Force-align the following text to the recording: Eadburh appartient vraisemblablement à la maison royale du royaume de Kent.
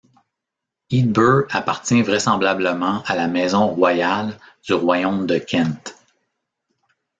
Eadburh 0.89 1.45
appartient 1.51 2.01
vraisemblablement 2.01 3.03
à 3.05 3.13
la 3.15 3.27
maison 3.27 3.67
royale 3.67 4.35
du 4.63 4.73
royaume 4.73 5.27
de 5.27 5.37
Kent. 5.37 5.95